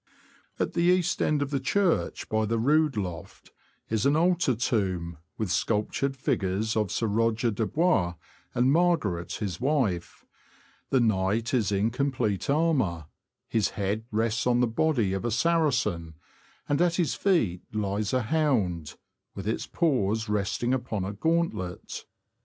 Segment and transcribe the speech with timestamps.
[0.59, 3.51] At the east end of the church, by the rood loft,
[3.87, 8.15] is an altar tomb, with sculptured figures of Sir Roger de Bois
[8.55, 10.25] and Margaret his wife;
[10.89, 13.05] the knight is in complete armour;
[13.47, 16.15] his head rests on the body of a Saracen,
[16.67, 18.95] and at his feet lies a hound,
[19.35, 22.05] with its paws resting upon a gauntlet.